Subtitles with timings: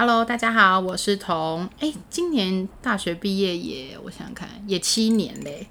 [0.00, 1.68] Hello，大家好，我是彤。
[1.78, 5.66] 哎，今年大学毕业也，我想想看，也七年嘞。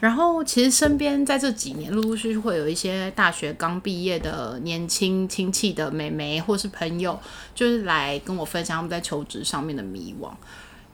[0.00, 7.20] 然后其实身边在这几年，陆陆续续会有一些大学刚毕业的年轻亲戚的妹妹或是朋友，
[7.54, 10.30] 就是来跟我分享他们在求职上面的迷惘。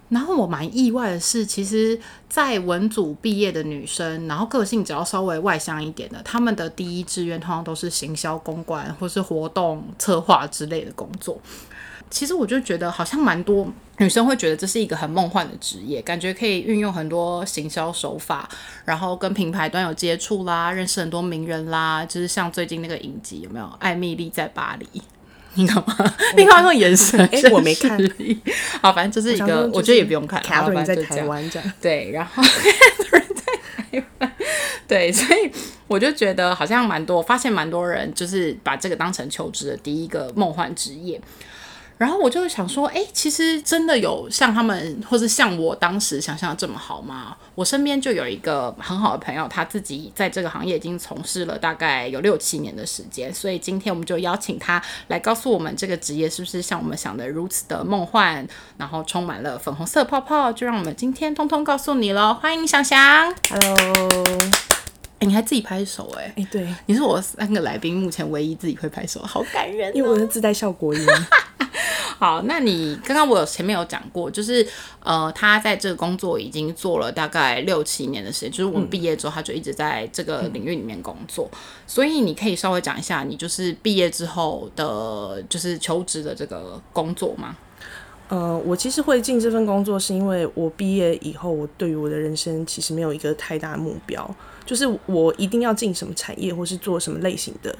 [0.08, 1.96] 然后我蛮意外的是，其实，
[2.28, 11.40] 在文组毕业的女生，然后个性只要稍微外向一点的，她们的第一志愿通常都是行销公关或是活动策划之类的工作。
[12.12, 13.66] 其实我就觉得好像蛮多
[13.96, 18.46] 女生会觉得这是一个很梦幻的职业，感觉可以运用很多行销手法，
[18.84, 25.00] 然后跟品牌端有接触啦，认识很多名人啦，就是像最近那个影集有没有《艾米丽在巴黎》？
[25.54, 25.96] 你懂吗？
[26.36, 27.98] 你看那种眼神，哎，我没看。
[28.82, 30.42] 好，反正就是一个，我觉得也不用看。
[30.42, 32.48] 卡特在台湾这样，对，然后 卡
[33.04, 34.32] 特在台湾，
[34.86, 35.50] 对，所以
[35.86, 41.20] 我就觉得好像蛮多，发现蛮多人就是把这个当成求职的第一个梦幻职业。
[42.02, 47.36] 然后我就想说，哎，其实真的有像他们，或是像我当时想象的这么好吗？
[47.54, 58.44] 我身边就有一个很好的朋友，他自己在这个行业已经从事了大概有六七年的时间，所以今天我们就邀请他来告诉我们，这个职业是不是像我们想的如此的梦幻，
[58.78, 60.52] 然后充满了粉红色泡泡？
[60.52, 62.34] 就让我们今天通通告诉你了。
[62.34, 64.12] 欢迎想想，Hello，
[65.22, 71.00] 哎，你还自己拍手，哎，哎，对，你是我三个来宾目前唯一自己会拍手，好感人，因为我是自带效果音。
[72.18, 74.66] 好，那你刚刚我有前面有讲过，就是
[75.00, 81.48] 呃，他在这个工作已经做了大概六七年的时间，就是我们毕业之后他就一直在这个领域里面工作，
[81.86, 87.56] 所以你可以稍微讲一下你就是毕业之后的，就是求职的这个工作吗？
[88.28, 94.28] 呃，我其实会进这份工作，是因为我毕业以后，我对于我的人生其实没有一个太大目标，
[94.64, 97.74] 就是我一定要进什么产业或是做什么类型的。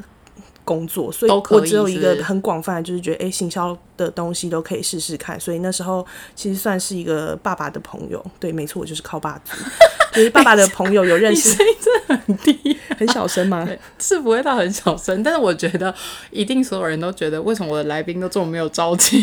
[0.64, 5.38] 工作，所以我只有一个很广泛，就是觉得哎，行销的东西都可以试试看。
[5.38, 9.56] 所以那时候其实算是一个爸爸的朋友，对，没错，我就是靠爸族，
[10.14, 11.50] 就是爸爸的朋友有认识。
[11.50, 13.68] 声音真的很低，很小声吗？
[13.98, 15.92] 是不会到很小声，但是我觉得
[16.30, 19.20] 一定所有人都觉得，为什么我的来宾都这么没有朝气？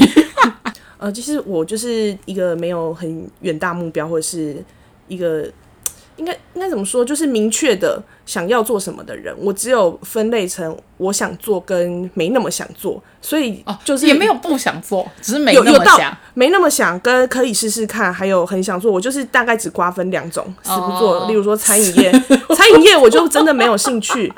[1.00, 4.62] 呃，其实我就是一个没有很远大目标，或者是
[5.08, 5.50] 一个。
[6.20, 7.04] 应该应该怎么说？
[7.04, 18.92] 就是明确的想要做什么的人，我只有分类成我想做跟没那么想做，所以就是也没有不想做，只是没那么想，没那么想跟可以试试看，还有很想做。
[18.92, 21.26] 我就是大概只瓜分两种，死不做。
[21.28, 22.12] 例如说餐饮业，
[22.54, 24.32] 餐饮业我就真的没有兴趣。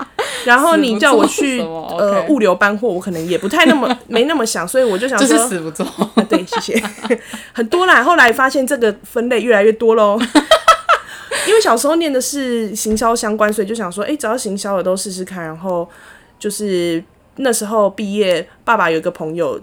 [0.46, 1.59] 然后你叫我去
[2.00, 5.86] 呃物流搬货，我可能也不太那么没那么想，所以我就想说死不做。
[6.30, 6.84] 对，谢谢。
[7.53, 10.20] 很多啦，后来发现这个分类越来越多喽。
[11.47, 15.44] 因为小时候念的是行销相关，所以就想说，哎，只要行销的都试试看。
[15.44, 15.88] 然后
[16.40, 17.03] 就是
[17.38, 19.59] 那时候毕业，爸爸有一个朋友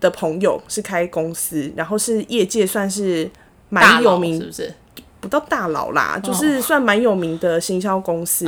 [0.00, 3.30] 的朋友是开公司，然后是业界算是
[3.68, 4.74] 蛮有名，是不是？
[5.20, 8.46] 不到大佬啦，就是算蛮有名的行销公司。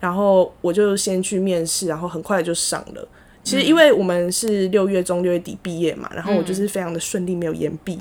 [0.00, 3.08] 然后我就先去面试，然后很快就上了。
[3.44, 7.96] 其实因为我们是六月中六月底毕业嘛，然后我就是非常的顺利，没有延毕。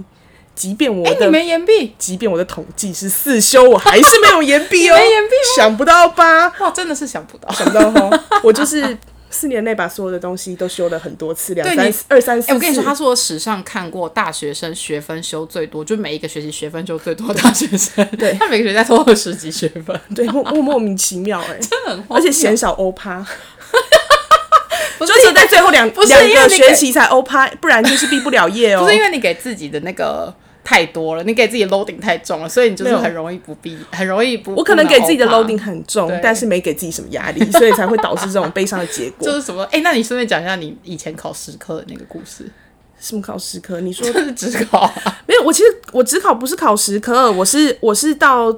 [0.56, 4.96] 即便我的没延毕，即便我的统计是四修，我还是没有延毕哦。
[4.98, 6.48] 没延毕想不到吧？
[6.60, 8.24] 哇，真的是想不到，想不到哈！
[8.42, 8.98] 我就是
[9.30, 12.54] 四年内把所有的东西都修了很多次，两三二三四。
[12.54, 18.06] 我跟你说，他是我史上看过大学生学分修最多，就每一个学期学分修最多的大学生。
[18.18, 23.26] 对他每个学期都二十几学分，对，莫莫名其妙哎，真的很，而且嫌少欧趴。
[25.00, 28.84] 就是在最后两两个学期才欧趴，不然就是毕不了业哦。
[28.84, 30.34] 不是因为你给自己的那个。
[30.66, 34.56] 太多了，你给自己 loading 太重了，所以你就是很容易不必，很容易不。
[34.56, 39.24] 我可能给自己的 loading 很重，但是没给自己什么压力，所以才会导致这种悲伤的结果。
[39.30, 39.62] 就是什么？
[39.66, 42.50] 哎，那你顺便讲一下你以前考十科的那个故事。
[43.00, 43.80] 什么考十科？
[43.80, 44.92] 你说是只考？
[45.28, 48.52] 没有，我其实我只考不是考十科，我是我是到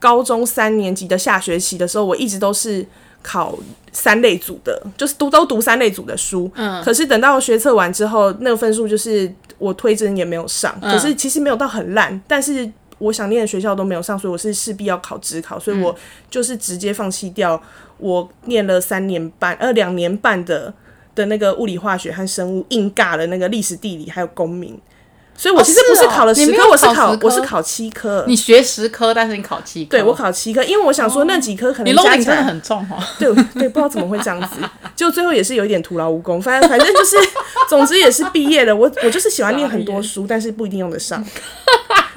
[0.00, 2.84] 高中三年级的下学期的时候，我一直都是
[3.22, 3.56] 考
[3.92, 6.50] 三类组的，就是读都读三类组的书。
[6.56, 6.82] 嗯。
[6.82, 9.32] 可是等到学测完之后，那个分数就是。
[9.64, 15.96] 我推甄也没有上，可是其实没有到很烂，但是我想念的学校都没有上，所以我是势必要考职考，所以我
[16.30, 17.58] 就是直接放弃掉
[17.96, 20.72] 我念了三年半呃两年半的
[21.14, 24.78] 的那个物理化学和生物，硬尬了那个历史地理还有公民。
[25.36, 28.24] 所以，我其实不是考了十科，我是考我是考七科。
[28.28, 29.90] 你学十科，但是你考七科。
[29.90, 33.02] 对，我考七科，因为我想说那几科可能你 loading 真的很重哦。
[33.18, 34.60] 对对，不知道怎么会这样子，
[34.96, 36.40] 就最后也是有一点徒劳无功。
[36.40, 37.16] 反正 反正就是，
[37.68, 38.74] 总之也是毕业了。
[38.74, 41.24] 我我就是喜欢念很多书，但是不一定用得上，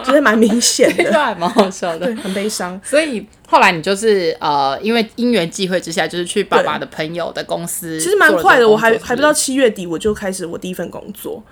[0.03, 2.79] 就是蛮明显的，还蛮好笑的，对，很悲伤。
[2.83, 7.99] 所以后来你就是呃，因为因缘际会之下，就是去爸爸的朋友的公司。
[7.99, 11.43] 其实蛮快的，我还还不到七月底，我就开始我第一份工作。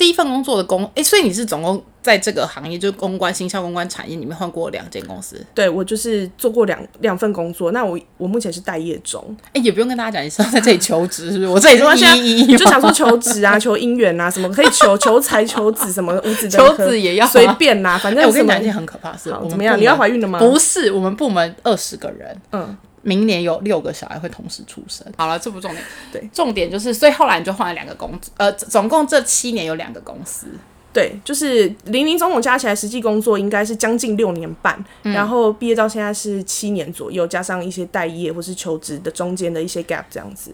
[0.00, 5.38] 第一份工作的工，哎、所以你是总共在这个行业，就是公关、新销公关产业里面换过两间公司。
[5.54, 11.50] 对我就是做过两两份工作，那我我目前是待业中，哎、也不用跟大家讲，你是要在这里求职，是不是？
[11.50, 19.78] 我这里没关系啊是一就想说求职啊、求姻缘啊，什么可以求求财、求子什么的，五子求子也要啊随便啦，反哎、正我跟你讲一件很可怕的事，怎么样？
[19.78, 20.38] 你要怀孕了吗？
[20.38, 25.06] 不是，我们部门二十个人，嗯，明年有六个小孩会同时出生。
[25.16, 30.46] 好了，这不重点，对，重点就是，所以后来你就换了两个公司，呃，总共这七年有两个公司。
[30.92, 40.52] 对，就是零零总总加起来，实际工作应该是将近六年半，嗯然后毕业到现在是七年左右，加上一些待业或是求职的中间的一些 gap 这样子。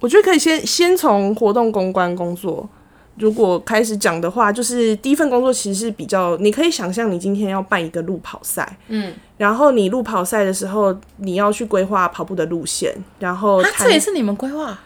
[0.00, 2.68] 我觉得可以先先从活动公关工作，
[3.16, 14.80] 如果开始讲的话，就是第一份工作其实是比较，你可以想象你今天要办一个路跑赛，嗯，然后你路跑赛的时候，你要去规划跑步的路线，然后啊，这也是你们规划，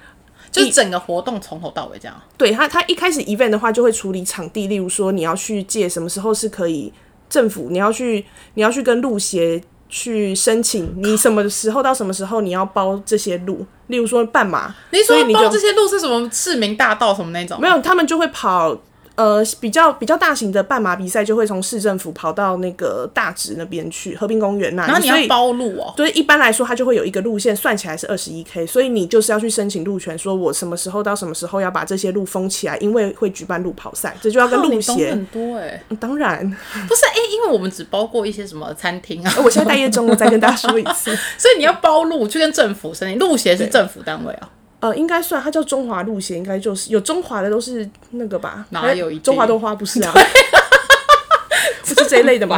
[0.51, 2.21] 就是整个活动从头到尾这样。
[2.37, 6.93] 对他，他一开始 event 的话，就会处理场地，例如说你要去借什么时候是可以
[7.29, 8.25] 政府，你要去
[8.55, 17.61] 你要去跟路协去申请，你什么时候到什么时候你要包这些路，例如说半马，你说你包这些路是什么市民大道什么那种？
[17.61, 18.77] 没有，他们就会跑。
[19.17, 24.93] 呃，比较比较大型的半马比赛就会从市政府跑到那个大直那边去，和平公园那里。
[24.93, 25.93] 然后你要包路哦。
[25.97, 35.11] 对，一般来说，它就会有一个路线，算起来是二十一 K，所以你就是要去申请路权，说我什么时候到什么时候要把这些路封起来，因为会举办路跑赛，这就要跟路协。
[35.11, 36.39] 很多哎、嗯当然，
[36.87, 41.17] 不是哎、因为我们只包过一些什么餐厅啊，我现在待业中，我再跟大家说一次。
[41.39, 44.51] 所以你要包路去跟政府申请，路协是政府单位啊。
[44.87, 48.65] 呃，应该算它叫中华路线，应该就是有中华的都是那个吧？
[48.71, 50.15] 哪有一中华豆花不是啊？
[51.83, 52.57] 不是这一类的吗？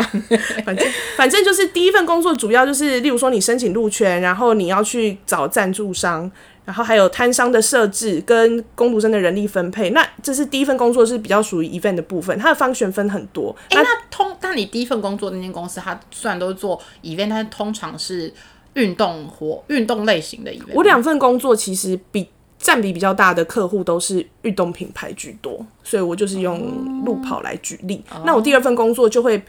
[0.64, 0.86] 反正
[1.16, 6.30] 反正就是第一份工作，主要就是例如说你申请路权，然后你要去找赞助商，
[6.66, 9.90] 然后还有摊商的设置跟工读生的人力分配。
[9.90, 13.54] 那这是第一份工作，是比较属于 event 的部分，它的方选分很多。
[13.70, 18.32] 哎、那通，但你第一份工作那间公司，它虽然都是做 event，但是通常是
[18.78, 20.72] 运动活运动类型的 event。
[20.72, 22.26] 我两份工作其实比
[22.58, 28.02] 占比比较大的客户都是运动品牌居多，所以我就是用路跑来举例。
[28.25, 29.42] 那我第二份工作就会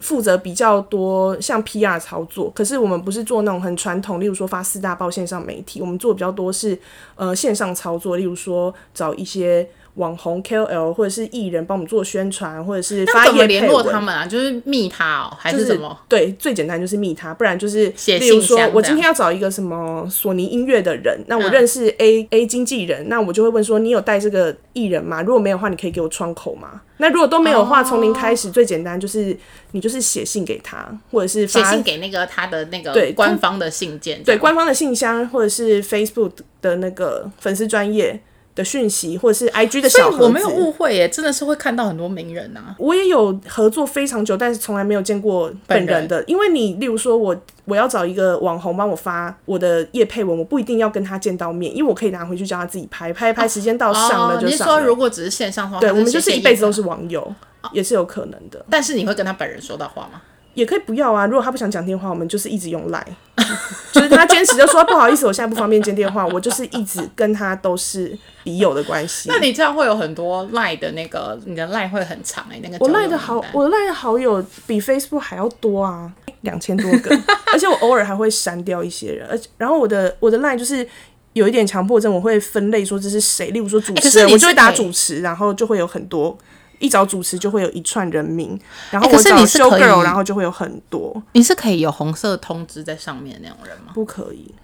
[0.00, 6.78] 负责比较多像 PR 操作，可是我们不是做那种很传统，例如说发四大报线上媒体，我们做比较多是
[7.16, 9.66] 呃线上操作，例如说找一些。
[9.94, 14.26] 网红 KOL 或者是艺人帮我们做宣传，或者是发言怎么联络他们啊？
[14.26, 15.96] 就是密他哦，还是什么？
[16.08, 25.22] 对，最简单就是密他，不然就是写例如说我今天要找一个什么索尼音乐的人，那我嗯认识 A、A 经纪人，那我就会问说，你有带这个艺人吗？
[25.22, 26.80] 如果没有的话，你可以给我窗口吗？
[26.96, 29.36] 那如果都没有的话，从零开始，最简单就是
[29.72, 38.20] 你就是写信给他，或者是发写信给那个他的那个对官方的信件，对官方的信箱，或者是 Facebook 的那个粉丝专业
[38.54, 40.24] 的讯息，或者是 IG 的小盒子。
[40.24, 42.74] 我没有误会耶，真的是会看到很多名人啊。
[42.78, 46.22] 我也有合作非常久，但是从来没有见过本人的。
[46.24, 54.80] 因为你，例如说我我要找一个网红帮我发我的叶配文，我不一定要跟他见到面，因为我可以拿回去叫他自己拍，拍一拍，时间到上了哦，你是就上了。
[54.80, 57.34] 说如果只是线上的话，对，我们就是一辈子都是网友，
[57.72, 58.64] 也是有可能的。
[58.70, 60.20] 但是你会跟他本人说到话吗？
[60.54, 63.02] 也可以不要啊，如果他不想讲电话，我们就是一直用 Line，
[63.92, 69.28] 就是他坚持就说不好意思，我现在不方便接电话，我就是一直跟他都是笔友的关系。
[69.28, 77.10] 那你这样会有很多赖的那个，你的赖会很长哎、那个我交友赖的好我赖的好友比 Facebook 还要多啊，两千多个，
[77.52, 80.86] 而且我偶尔还会删掉一些人，而且然后我的我的赖就是
[81.32, 86.38] 有一点强迫症，我会分类说这是谁，例如说主持我就会打主持，然后就会有很多。
[86.78, 88.58] 一找主持就会有一串人名，
[88.90, 93.92] 然后我找你是可 show girl，然后就会有很多，你是可以有红色通知在上面的那种人吗？
[93.94, 94.54] 不可以。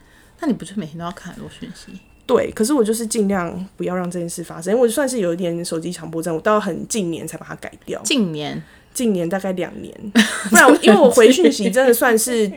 [0.41, 2.01] 那你不是每天都要看很多讯息？
[2.27, 8.01] 对，可是我就是尽量不要让这件事发生，因为我算是有一点手机强迫症，我到很近年才把它改掉。
[8.05, 9.95] 近年近年大概两年，
[10.51, 12.51] 不然我因为我回讯息真的算是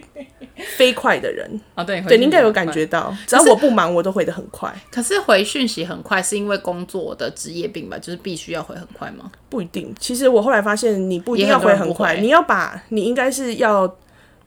[0.77, 2.85] 飞快的人， 哦，对，对，你应该有感觉。
[2.85, 4.73] 到，只要我不忙，我都回的很快。
[4.91, 7.97] 可是回讯息很快，是因为工作的职业病吧？
[7.97, 9.31] 就是必须要回很快吗？
[9.49, 13.95] 不一定，其实我后来发现，你不一定要回很快，你要把你应该是要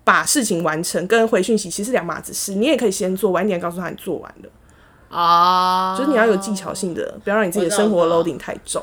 [0.04, 2.54] 把事情完成，跟回讯息其实是两码子事。
[2.54, 4.50] 你也可以先做，晚一点告诉他你做完了，
[5.16, 8.82] 啊就是你要有技巧性的，不要让你自己的生活 loading 太重。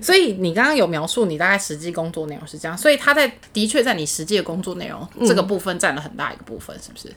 [0.00, 7.12] 所以你刚刚有描述你大概实际工作内容是这样，所以他在的确在你实际的工作内容、嗯这个部分占了很大一个部分，是不是？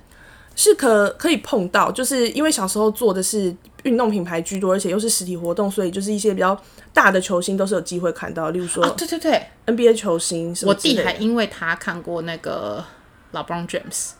[0.55, 6.59] 是可可以碰到，就是因为小时候做的是运动品牌居多，而且又是实体活动，所以就是一些比较
[6.91, 10.73] 大的球星都是有机会看到，例如说啊，对对对，NBA 球星我。
[10.73, 12.83] 弟还因为他看过那个
[13.33, 14.13] LeBron James，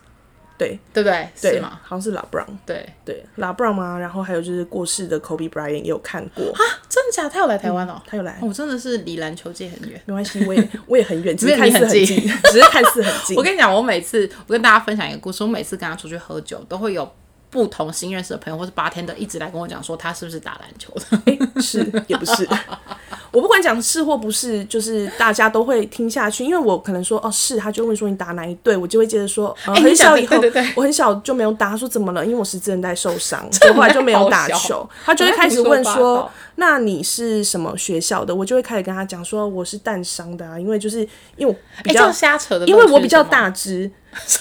[0.57, 1.29] 对对不对？
[1.41, 1.79] 对是吗？
[1.83, 3.97] 好像是 La Brown，对，对 La Brown 吗？
[3.99, 6.59] 然后还有就是过世的 Kobe Bryant 也有看过啊，
[6.89, 7.29] 真的假的？
[7.29, 8.01] 他有来台湾哦？
[8.07, 10.01] 他有来，我真的是离篮球界很远。
[10.05, 12.05] 没关系，我也 我也很远，只是看似很，近
[12.51, 13.43] 只是看似很近 我。
[13.43, 17.09] 跟你讲，我每次我跟大家分享一个故事，我每次跟他出去喝酒，都会有
[17.49, 21.37] 不同新认识的朋友或是八天的一直来跟我讲说他是不是打篮球的。
[21.61, 22.47] 是也不是，
[23.31, 30.37] 我不管讲是或不是，就是大家都会听下去，因为我可能说哦是，他就问说你打哪一队，我就会接着说， 呃哎很小以后，
[30.75, 32.25] 我很小就没有打，他说怎么了？
[32.25, 38.33] 因为我十字韧带受伤，我后来就没有打球，他就会开始问说那你是什么学校的？
[38.33, 40.99] 我就会开始跟他讲说我是淡伤的啊，因为就是
[41.37, 43.89] 因为我比较样瞎扯的，因为我比较，大只，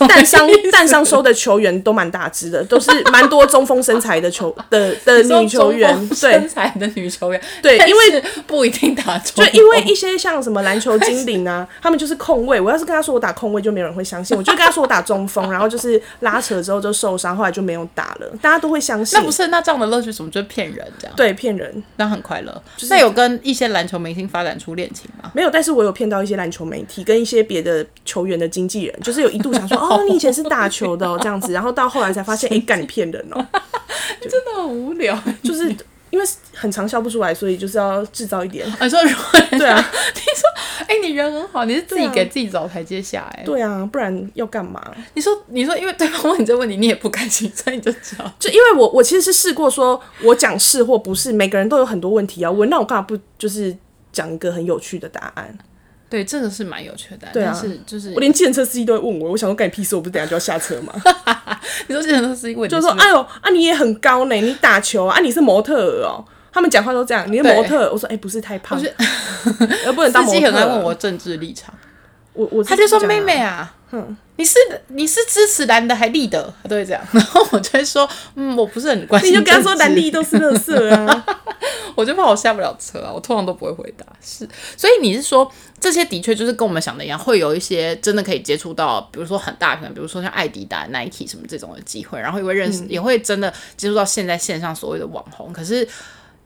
[0.08, 12.60] 淡商淡商收的球员都蛮大只的，都是蛮多中锋身材的球 的的女球员，对身材的女球员，对，因为不一定打中，就因为一些像什么篮球精灵啊， 他们就是控卫。
[12.60, 14.36] 我要是跟他说我打控卫，就没有人会相信。
[14.36, 18.26] 我就跟他说我打中锋，然后就是拉扯之后就受伤，后来就没有打了。
[18.40, 22.62] 大家都会相信那，不是那这样的乐趣，什么就是骗人这样，对骗人那很快乐。
[22.88, 25.30] 那有跟一些篮球明星发展出恋情吗？
[25.34, 25.50] 没有。
[25.50, 33.46] 但是我有骗到一些篮球媒体跟一些别的球员的经纪人，就是有一度想说 哦，你以前是打球的、哦、这样子，然后到后来才发现， 哎、干你骗人哦，
[34.20, 35.16] 真的很无聊。
[35.42, 35.74] 就是
[36.10, 38.66] 因为很长笑不出来，所以就是要制造一点。
[38.80, 39.76] 你说如果对啊，
[40.14, 44.80] 你说，哎、你人很好，你是自己给自己找台阶下、哎、对啊，不然要干嘛？
[45.14, 48.32] 你说，你说，因为对方问你这个问题，你也不甘心，所以你就知道。
[48.38, 53.76] 就因为我我其实是试过说，我讲是或不是，每个人都有很多问题要问，那我干嘛不就是
[54.12, 55.58] 讲一个很有趣的答案？
[56.16, 60.92] 对，这个是蛮有趣的，对啊但是就是我连计程车司机都会问我，我想说干你屁事，我不是等下就要下车吗？
[61.88, 66.24] 你说计程车司机问就说哎呦啊你也很高呢，你打球啊，啊你是模特儿哦。
[66.50, 68.80] 他们讲话都这样，你是模特儿，我说哎、不是太胖，
[69.84, 70.38] 而不能当司模特司。
[70.38, 71.74] 机很爱问我政治立场，
[72.32, 73.75] 我我他就说妹妹啊，
[74.36, 81.26] 你是你是支持蓝的还立的，他都会这样， 然后我就会说，嗯，我不是很关心你就跟他说政治蓝地都是垃圾啊。
[81.94, 84.04] 我就怕我下不了车啊，我通常都不会回答。
[84.20, 85.50] 是，所以你是说
[85.80, 95.50] 这些的确就是跟我们想的一样，会有一些真的可以接触到，比如说很大品牌，比如说像艾迪达、Nike 什么这种的机会，然后也会认识，也会真的接触到现在线上所谓的网红。
[95.54, 95.88] 可是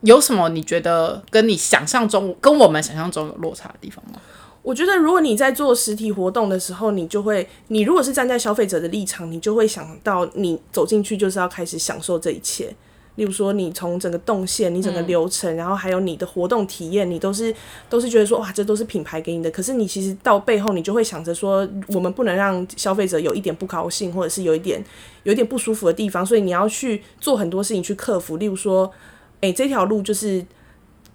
[0.03, 4.21] 有什么你觉得跟你想象中、跟我们想象中有落差的地方吗？
[4.63, 12.75] 我觉得，如果你在做实体活动的时候，你就会，你如果是站在消费者的立场，你就会想到，你走进去就是要开始享受这一切。
[13.17, 17.55] 例如说，你从整个动线、你整个流程，然后还有你的活动体验，你都是
[17.89, 19.51] 都是觉得说，哇，这都是品牌给你的。
[19.51, 24.83] 可是你其实到背后，你就会想着说，我们不能让消费者有一点不高兴，或者是有一点
[25.25, 28.37] 有一点不舒服的地方，所以你要去做很多事情去克服。
[28.37, 28.91] 例如说，
[29.41, 30.43] 诶、这条路就是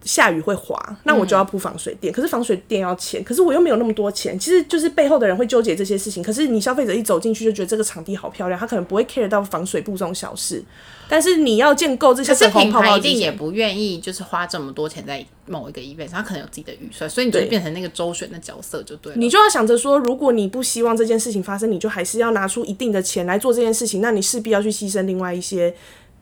[0.05, 6.21] 下雨会滑，那我就要铺防水垫，可是防水垫要钱，可是我又没有那么多钱，其实就是背后的人会纠结这些事情。
[6.21, 10.63] 可是你消费者一走进去就觉得这个场地好漂亮，他可能不会 care 到防水布这种小事，
[11.09, 19.17] 但是你要建构这些可是粉红泡品牌泡，一定也不愿意，就是花这么多钱在某一个 event 上，他可能有自己的预算，所以你就对变成那个周旋的角色就对了。
[19.17, 25.74] 你就要想着说，如果你不希望这件事情发生，你就还是要拿出一定的钱来做这件事情，那你势必要去牺牲另外一些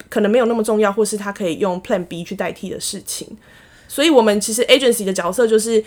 [0.09, 3.27] 可能没有那么重要，或是他可以用 Plan B 去代替的事情。
[3.93, 5.85] 所以，我们其实 agency 的角色就是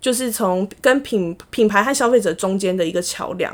[0.00, 3.52] 就是从跟品品牌和消费者中间的一个桥梁，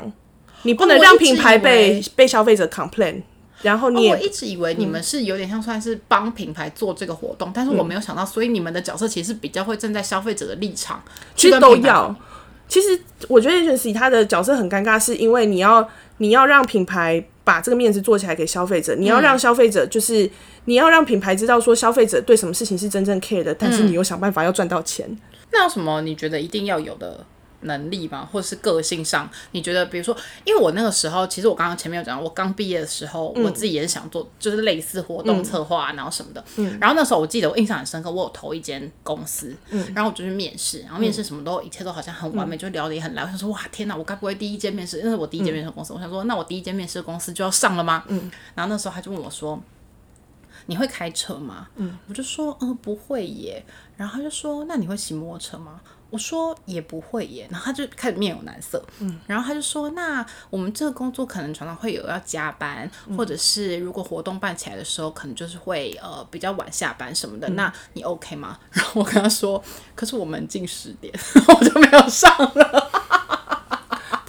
[0.61, 3.23] 你不能让品牌被、为被消费者 complain，
[3.63, 11.03] 然后你也、哦我一直以为你们是有点像算是帮品牌做这个活动，但是我没有想到，所以你们的角色其实是比较会站在消费者的立场，
[11.35, 12.15] 其实都要。
[12.67, 20.29] 其实我觉得 agency 它的角色很尴尬，是因为你要你要让品牌把这个面子做起来给消费者，你要让消费者就是、
[20.65, 25.07] 你要让品牌知道说消费者对什么事情是真正 care 的，但是你又想办法要赚到钱。
[25.51, 27.25] 那有什么你觉得一定要有的
[27.61, 28.27] 能力吗？
[28.31, 36.43] 或者是个性上，你觉得比如说，因为我那个时候，其实我刚刚前面有讲，我刚毕业的时候，我自己也是想做，就是类似活动策划、然后什么的。
[36.57, 43.23] 嗯然后那时候我记得我印象很深刻，我有投一间公司，嗯然后我就去面试，然后面试什么都一切都好像很完美，就聊得也很来。
[43.23, 48.03] 我想说，哇，天哪，我该不会第一间面试，那是我第一间面试公司，我想说，那我第一间面试的公司就要上了吗？
[48.07, 49.61] 嗯然后那时候他就问我说。
[50.67, 51.67] 你会开车吗？
[51.75, 53.63] 嗯，我就说，嗯、不会耶。
[53.97, 55.79] 然后他就说，那你会骑摩托车吗？
[56.15, 57.45] 我说也不会耶。
[57.51, 67.49] 然后他就开始面有难色，嗯，然后他就说，那我们这个工作可能常常会有要加班，或者是如果活动办起来的时候，可能就是会呃比较晚下班什么的。
[67.49, 68.57] 那你 OK 吗？
[68.71, 69.61] 然后我跟他说，
[69.93, 71.13] 可是我们近十点，
[71.49, 73.04] 我就没有上了。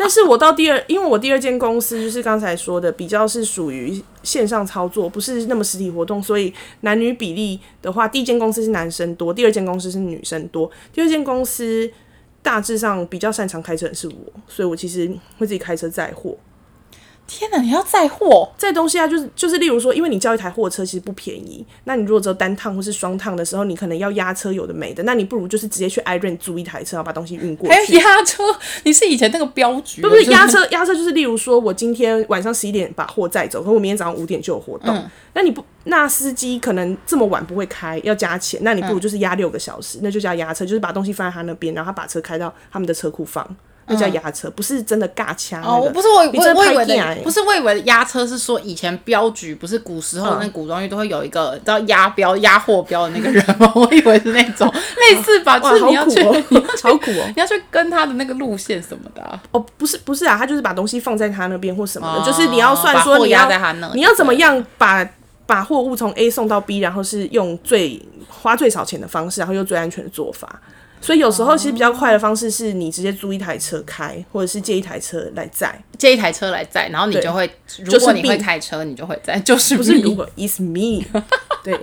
[0.06, 10.70] 但是我到第二，因为我第二间公司就是刚才说的，比较是属于线上操作，不是那么实体活动，所以男女比例的话，第一间公司是男生多，第二间公司是女生多。
[10.92, 11.90] 第二间公司
[12.40, 14.14] 大致上比较擅长开车的是我，
[14.46, 15.08] 所以我其实
[15.38, 16.36] 会自己开车载货。
[17.26, 18.48] 天哪，你要载货？
[18.56, 27.94] 载东西啊，就是就是，例如说，因为你叫一台货车其实不便宜，那你如果只有单趟或是双趟的时候，你可能要压车，有的没的，那你不如就是直接去 i r o n 租一台车，然后把东西运过还有去。
[27.94, 28.42] 压车？
[28.84, 30.00] 你是以前那个镖局？
[30.00, 43.46] 不是压车，压车就是例如说，我今天晚上十一点把货载走，可我明天早上五点就有活动，嗯那你不，那司机可能这么晚不会开，要加钱，那你不如就是压六个小时，那就叫压车，就是把东西放在他那边，然后他把车开到他们的车库放，
[43.88, 53.70] 那叫压车，不是真的尬掐、那哦，我不是我我我以为不是我以为的压车是说以前镖局不是古时候那古装剧都会有一个你知道压镖押货镖的那个人吗？
[53.76, 57.24] 我以为是那种类似吧，就哇，好是你要去苦哦， 好苦哦。
[57.28, 63.48] 你要去跟他的那个路线什么的啊、哦，不是不是啊，他就是把东西放在他那边或什么的，哦就是你要算说你要
[63.94, 65.08] 你要怎么样把
[65.46, 70.60] 把货物从 A 送到 B，然后是用最花最少钱的方式，然后又最安全的做法。
[71.00, 81.04] 所以有时候其实比较快的方式是你直接租一台车开，或者是借一台车来载，借一台车来载，然后你就会，就是如果你会开车，你就会载，就是不是如果 is me，
[81.62, 81.78] 对，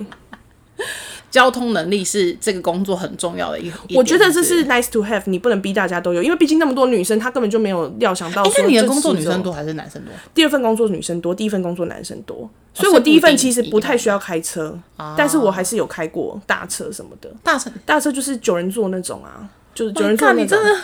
[1.33, 3.67] 交通能力是这个工作很重要的一。
[3.67, 10.13] 个我觉得这是是 nice to have，你不能逼大家都有，因为毕竟那么多女生，她根本就没有料想到哎，说那你的工作女生多还是男生多？
[10.35, 14.77] 第二份工作女生多，第一份工作男生多，所以我第一份其实不太需要开车，
[15.17, 17.27] 但是我还是有开过大车什么的。
[17.43, 20.43] 大车，大车就是九人座那种啊，就是九人座那种。
[20.43, 20.79] 你真的，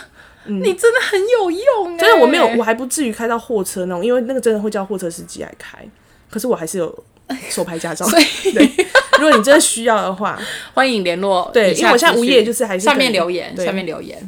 [0.46, 1.98] 你真的很有用哎。
[1.98, 5.78] 真的我没有，我还不至于开到货车那种，因为那个真的会叫货车司机来开。
[6.30, 7.04] 可是我还是有
[7.48, 8.06] 手牌驾照，
[8.54, 8.86] 对。
[9.18, 10.40] 如果你真的需要的话，
[10.72, 11.50] 欢迎联络。
[11.52, 14.18] 对，因为我现在无业就是还是下面留言，对下面留言。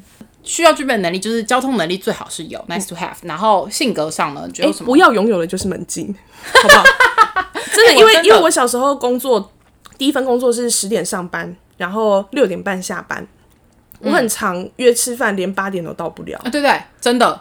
[0.42, 3.14] 需要具备的能力就是交通能力最好是有，nice to have。
[3.22, 4.86] 然后性格上呢，觉得什么？
[4.86, 6.12] 不要拥有的就是门禁，
[6.60, 6.84] 好不好？
[7.72, 9.52] 真的，因为因为我小时候工作，
[9.96, 13.24] 第一份工作是十点上班，然后六点半下班，
[14.00, 16.36] 我很常约吃饭，连八点都到不了。
[16.44, 16.82] 啊，对不对？
[17.00, 17.40] 真的，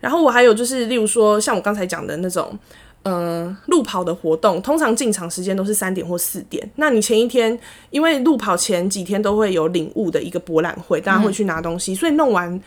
[0.00, 2.56] 然后我还有就是，例如说像我刚才讲的那种，
[3.08, 6.68] 嗯、路跑的活动，通常进场时间都是三点或四点。
[6.74, 7.56] 那你前一天，
[7.90, 12.60] 因为路跑前几天都会有领悟的一个博览会，大家会去拿东西，所以弄完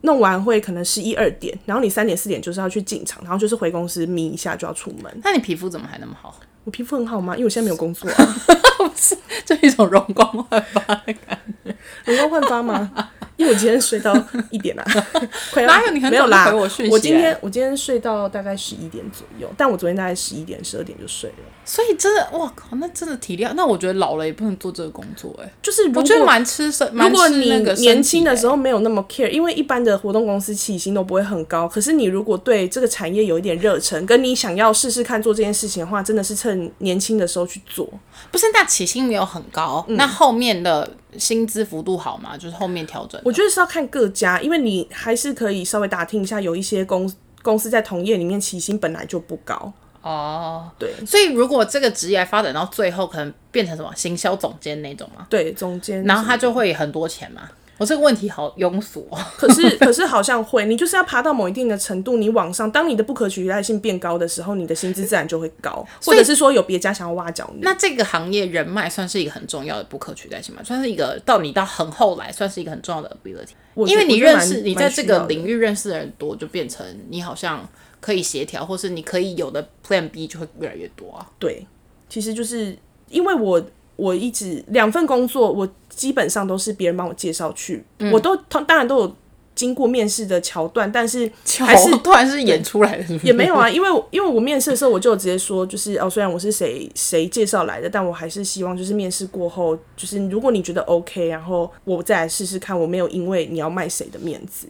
[0.00, 5.20] 弄完会可能十一二点，然后你三点四点就是要去进场，然后就是回公司眯一下就要出门。
[5.22, 6.40] 那你皮肤怎么还那么好？
[6.64, 7.34] 我皮肤很好吗？
[7.34, 8.36] 因为我现在没有工作、啊，
[9.44, 11.76] 就一种容光焕发的感觉。
[12.06, 12.90] 容光焕发吗？
[13.36, 14.14] 因为我今天睡到
[14.50, 14.84] 一点啊，
[15.52, 16.46] 快要哪有你很没有啦？
[16.46, 21.36] 回我讯息我今天欸我今天睡到大概十一点左右，但我昨天大概十一点十二点就睡了。
[21.64, 31.66] 所以真的，哇靠，那真的体力，那我觉得老了也不能做这个工作哎、就是如果我觉得蛮吃身，蛮如果你年轻的时候，候没有那么 care，因为一般的活动公司起薪都不会很高。
[31.66, 37.88] 可是你如果对这个产业有一点热忱，跟你想要试试看做这件事情的话，真的是趁年轻的时候去做。
[38.30, 42.36] 不是那起薪没有很高，嗯那后面的薪资幅度好吗？
[42.36, 43.20] 就是后面调整。
[43.24, 47.10] 我觉得是要看各家，因为你还是可以稍微打听一下，有一些公
[47.42, 49.72] 公司在同业里面起薪本来就不高。
[50.02, 57.42] 哦，对所以如果这个职业发展到最后，可能变成什么行销总监那种嘛，对，总监然后他就会很多钱嘛。
[57.78, 59.18] 我这个问题好庸俗哦。
[59.36, 67.60] 可是可是好像会，你就是要爬到某一定的程度，你往上，当你的不可取代性变高的时候，你的薪资自然就会高，或者是说有别家想要挖角你。
[67.62, 70.62] 那这个行业人脉算是一个很重要的不可取代性嘛？
[70.62, 73.88] 算是一个到你到很后来，算是一个很重要的 ability。
[73.88, 77.68] 因为你认识你在这个领域认识的人多，就变成你好像
[78.00, 81.26] 可以协调，或是你可以有的 Plan B 就会越来越多啊。
[81.40, 81.66] 对，
[82.08, 83.60] 其实就是因为我
[83.96, 89.16] 我一直两份工作，我基本上都是别人帮我介绍去，嗯我都当当然都有
[89.54, 93.18] 经过面试的桥段，但是桥还是段是演出来的，是？
[93.24, 104.66] 也没有啊，因为因为我面试的时候我就直接说，就是哦，虽然我是谁谁介绍来的，但我还是希望就是面试过后，就是如果你觉得 OK，然后我再来试试看，我没有因为你要卖谁的面子。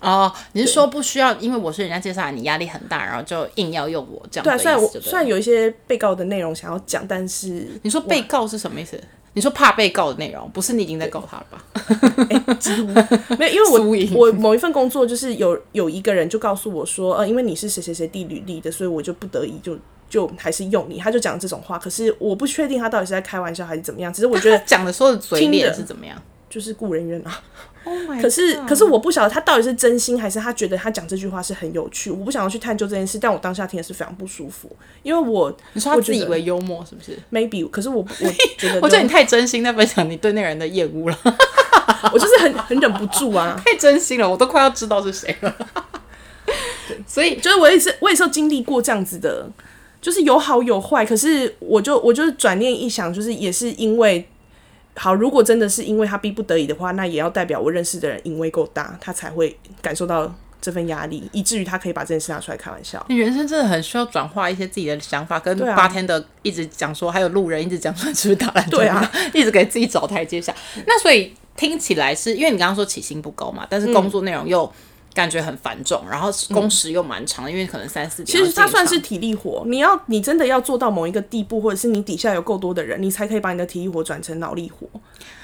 [0.00, 9.00] 哦，你是说不需要，因为我是人家介绍来，你压力很大，然后就硬要用我这样对啊，虽然我虽然有一些被告的内容想要讲，但是你说被告是什么意思？
[9.34, 11.62] 你说怕被告的内容，不是你已经在告他了吧？
[13.38, 19.76] 没有，因为我我某一份工作就是有有一个人就告诉我说，呃，因为你是谁谁谁递履历的，所以我就不得已就
[20.08, 20.98] 就还是用你。
[20.98, 24.12] 他就讲这种话，可是我不确定他到底是在开玩笑还是怎么样。
[24.12, 26.16] 只是我觉得讲的时候的嘴脸是怎么样？
[26.48, 27.40] 就是雇人怨啊。
[27.84, 32.10] Oh 可是可是我不晓得他到底是真心还是他觉得他讲这句话是很有趣。
[32.10, 41.18] 我不想要去探究这件事，但我当下听的是非常不舒服，因为我你说他我觉得自以为幽默是不是？maybe，可是我我觉得 我觉得你太真心在分享你对那个人的厌恶了，
[42.12, 43.60] 我就是很很忍不住啊。
[43.64, 45.54] 太真心了，我都快要知道是谁了。
[47.06, 49.46] 所以就是我也是，我也是有经历过这样子的，
[50.00, 51.04] 就是有好有坏。
[51.04, 54.26] 可是我就我就是转念一想，就是也是因为
[54.96, 63.04] 好，如果真的是因为他逼不得已的话，那也要代表我认识的人因为够大，他才会感受到这份压力，以至于他可以把这件事拿出来开玩笑。
[63.08, 70.54] 你人生真的很需要转化一些自己的想法，跟八天的一直讲说，还有路人一直讲说是不是打篮球，对啊， 一直给自己找台阶下。
[70.86, 74.72] 那所以听起来是因为你刚刚说起薪不高嘛，但是工作内容又
[75.14, 78.44] 感觉很繁重，然后工时又蛮长的，因为可能三四点其。
[78.44, 84.88] 实它算是体力活，你要你真的要做到某一个地步，或者是你底下有够多的人，你才可以把你的体力活转成脑力活。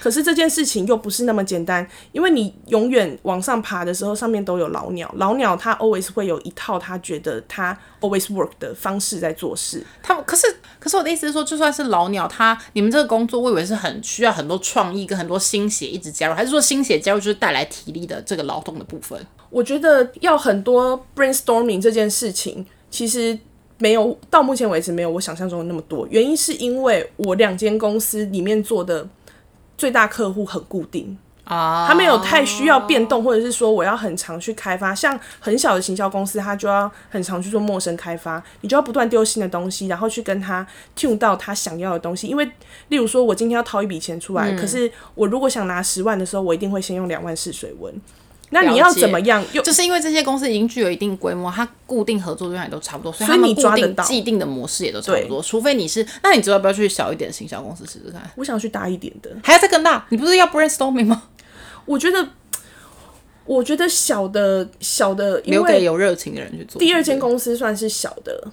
[0.02, 9.85] 可是这件事情又不是那么简单，因为你永远往上爬的时候，上面都有老鸟，老鸟他 always 会有一套他觉得他 always work 的方式在做事。
[10.02, 10.46] 他们可是
[10.80, 19.24] 可是我的意思是说，就算是老鸟，他你们这个工作，我以为是很需要很多创意跟很多心血一直加入，还是说心血加入就是带来体力的这个劳动的部分？
[19.50, 23.38] 我觉得要很多 brainstorming 这件事情，其实
[23.78, 26.06] 没有到目前为止没有我想象中的那么多。
[26.10, 29.08] 原因是因为我两间公司里面做的
[29.76, 34.94] 最大客户很固定，啊，他没有太需要变动，或者是说我要很常去开发。
[34.94, 40.64] 像很小的行销公司，他就要很常去做陌生开发，你就要不断丢新的东西，然后去跟他
[40.96, 42.28] tune 到他想要的东西。
[42.28, 42.44] 因为
[42.88, 47.92] 例如说，我今天要掏一笔钱出来，可是我如果想拿十万的时候，我一定会先用两万试水温。
[48.52, 49.44] 那你要怎么样？
[49.52, 55.40] 又就是因为这些公司已经具有一定规模，它固定合作对象也都差不多，所以你他们固定既定的模式也都差不多。
[55.40, 58.28] 除非你是，那你知道要不要去小一点的行销公司试试看？
[58.34, 60.04] 我想去大一点的，还要再更大？
[60.10, 61.22] 你不是要 brainstorming 吗？
[61.86, 62.28] 我觉得，
[63.44, 66.80] 我觉得小的小的，留给有热情的人去做。
[66.80, 68.48] 第二间公司算是小的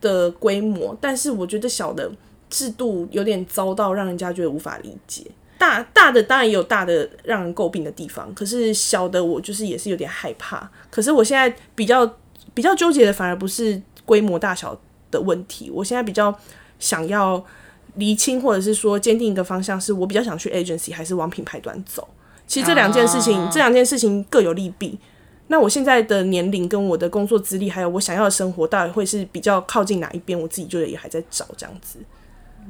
[0.00, 2.10] 的规模，但是我觉得小的
[2.48, 5.24] 制度有点糟到让人家觉得无法理解。
[5.60, 10.70] 大大的当然也有大的让人诟病的地方，可是小的我就是也是有点害怕。
[10.90, 12.16] 可是我现在比较
[12.54, 14.74] 比较纠结的反而不是规模大小
[15.10, 16.34] 的问题，我现在比较
[16.78, 17.44] 想要
[17.96, 22.08] 厘清或者是说坚定一个方向，是我比较想去 agency 还是往品牌端走。
[22.46, 24.98] 其实这两件事情，啊这两件事情各有利弊。
[25.48, 30.40] 那我现在的年龄跟我的工作资历，还有我想要的生活，到底会是比较靠近哪一边？
[30.40, 31.98] 我自己就也还在找这样子。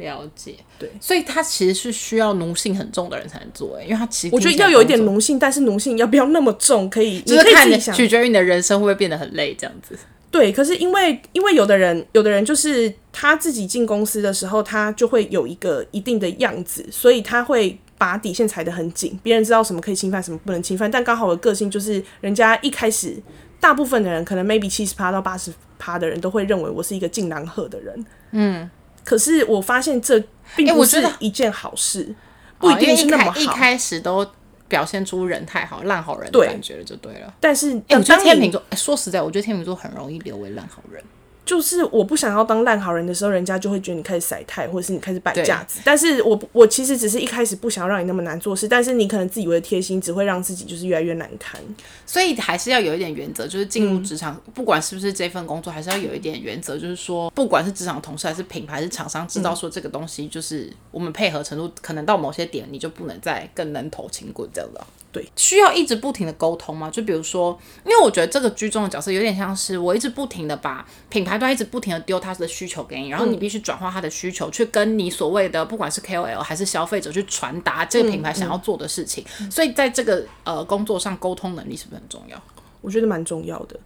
[0.00, 6.90] 了解，对，所以他其实是需要奴性很重的人才能做，哎，因为他其实我觉得要有一点，奴性，但是奴性要不要那么重？
[6.90, 7.94] 可以，你就是看你可以自己想。
[7.94, 9.96] 取决于你的人生会不会变得很累这样子。
[10.30, 20.90] 对，可是因为因为有的人，有的人就是他自己进公司的时候，他就会有一个一定的样子，所以他会把底线踩得很紧，别人知道什么可以侵犯，什么不能侵犯。
[20.90, 23.16] 但刚好我的个性就是，人家一开始
[23.58, 28.06] 大部分的人，可能 maybe 七十趴到八十趴的人都会认为我是一个进狼鹤的人。
[28.30, 28.70] 嗯，
[29.10, 30.22] 可是我发现这
[30.54, 32.14] 并不是一件好事，
[32.60, 33.30] 不一定是那么好。
[33.30, 34.24] 哦一开一开始都
[34.68, 37.34] 表现出人太好、烂好人的感觉了，就对了。
[37.40, 41.02] 但是，哎、我觉得天秤座、说实在，我觉得天秤座很容易留为烂好人。
[41.44, 45.80] 就是我不想要当烂好人的时候，人家就会觉得你开始晒太，或者是你开始摆架子。
[45.84, 51.60] 但是我我其实只是一开始不想要让你那么难做事，但是你可能自以为贴心，只会让自己就是越来越难堪。
[52.06, 64.86] 所以还是要有一点原则，就是进入职场，不管是不是这份工作，还是要有一点原则，就是说，不管是职场同事还是品牌还是厂商，知道说这个东西就是我们配合程度，可能到某些点，你就不能再更能头轻滚这样的。
[65.12, 66.88] 对，需要一直不停的沟通吗？
[66.88, 79.24] 就比如说，因为我觉得这个居中的角色有点像是我一直不停的把品牌端一直不停的丢他的需求给你，然后你必须转化他的需求，去跟你所谓的不管是 KOL 还是消费者去传达这个品牌想要做的事情。
[79.50, 82.40] 所以在这个呃工作上，沟通能力是不是很重要？
[82.80, 83.78] 我觉得蛮重要的。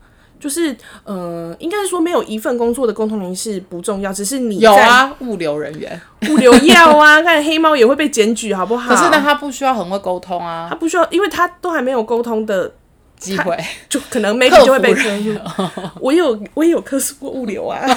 [0.45, 5.99] 就是呃，应该是说没有一份工作的沟通能力是不重要，只是你在有啊，物流人员。
[6.29, 8.95] 物流要啊， 看黑猫也会被检举，好不好？
[8.95, 12.71] 可是呢，他不需要很会沟通啊他，不需要，因为他都还没有沟通的，
[13.17, 13.59] 机会。
[13.89, 15.91] 就可能 maybe 就会被人克诉。
[15.99, 17.81] 我也有我也有客诉过物流啊。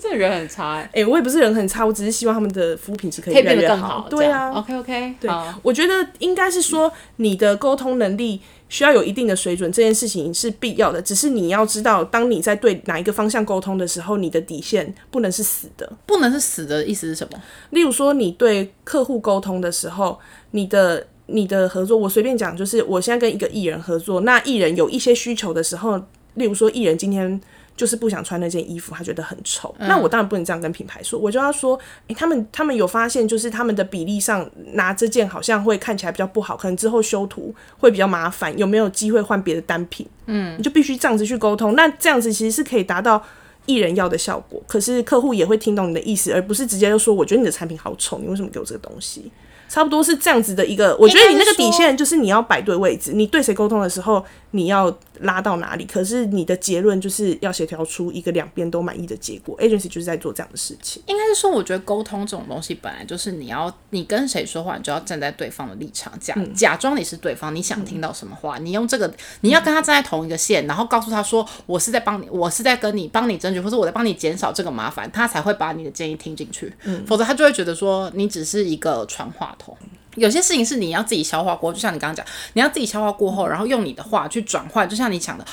[0.00, 4.06] 这人很差哎、哎、我也不是人很差，我只是希望他们的服务品质可以越来越变得更好。
[4.08, 11.00] 对啊，，OK OK，对好，我觉得应该是说你的沟通能力需要有一定的水准，这件事情是必要的。
[11.00, 15.90] 只是你要知道，当你在对哪一个方向沟通的时候，你的底线不能是死的。
[16.04, 17.42] 不能是死的意思是什么？
[17.70, 20.18] 例如说，你对客户沟通的时候，
[20.50, 25.98] 你的你的合作，我随便讲，就是我现在跟一个艺人合作，那艺人有一些需求的时候，
[26.34, 27.40] 例如说艺人今天
[27.78, 40.06] 就是不想穿那件衣服，他觉得很丑，那我当然不能这样跟品牌说，我就要说，诶、他们他们有发现，就是他们的比例上拿这件好像会看起来比较不好，可能之后修图会比较麻烦，有没有机会换别的单品？
[40.26, 43.24] 嗯，你就必须这样子去沟通，那这样子其实是可以达到。
[43.66, 49.30] 艺人要的效果，可是客户也会听懂你的意思，而不是直接就说：“我觉得你的产品好丑，你为什么给我这个东西？”
[49.68, 50.96] 差不多是这样子的一个。
[50.96, 55.84] 我觉得你那个底线就是你要摆对位置，你对谁沟通的时候，你要拉到哪里。
[55.84, 59.56] 可是你的结论就是要协调出一个两边都满意的结果。
[59.58, 61.02] agency 就是在做这样的事情。
[61.06, 79.76] 应该是说，我觉得沟通这种东西本来就是你要你跟谁说话，你就要站在对方的立场，假、假装你是对方，你想听到什么话，你用这个，你要跟他站在同一个线，然后告诉他说，我是在帮你，我是在跟你帮你争取，或者我在帮你减少这个麻烦，他才会把你的建议听进去，嗯否则他就会觉得说你只是一个传话筒。
[80.14, 85.44] 有些事情是你要自己消化过，就像你刚刚讲，你要自己消化过后，然后用你的话去转换，就像你讲的，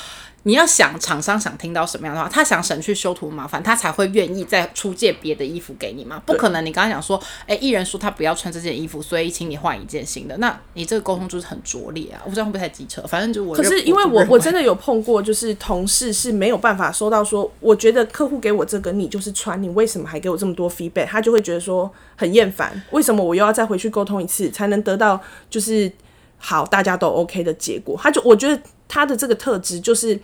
[0.47, 6.21] 你要想厂商想听到什么样的话，他想省去修图麻烦，他才会愿意再出借别的衣服给你嘛。
[6.23, 12.21] 不可能你刚刚讲说，哎，艺人说他不要穿这件衣服，所以请你换一件新的，那你这个沟通就是很拙劣啊！
[12.23, 13.55] 我不知道会不会太机车，反正就我。
[13.55, 21.07] 可是因为我认我真的有碰过，就是同事是没有办法收到说，我觉得客户给我这个，你就是穿，你为什么还给我这么多 feedback？
[21.07, 25.91] 他就会觉得说很厌烦，为什么我又要再回去沟通一次，才能得到就是
[26.37, 27.99] 好大家都 OK 的结果？
[27.99, 30.19] 他就我觉得他的这个特质就是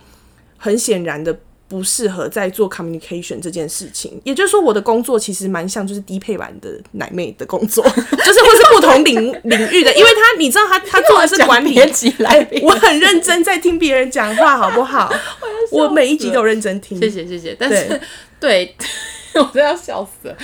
[0.62, 1.36] 很显然的。
[1.68, 15.10] 不适合在做 communication 这件事情，也就是说，我的工作其实蛮像就是低配版的奶妹的工作， 就是或是不同领 领域的，因为他你知道他他做的是管理，别急来宾，我很认真在听别人讲话，好不好？
[15.72, 16.98] 我每一集都认真听。
[16.98, 17.98] 谢谢谢谢，但是
[18.38, 18.76] 对
[19.36, 20.36] 我真的要笑死了。